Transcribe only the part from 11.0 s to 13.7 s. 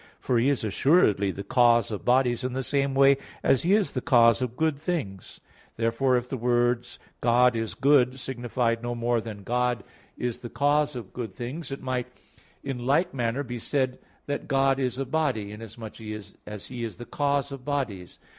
good things," it might in like manner be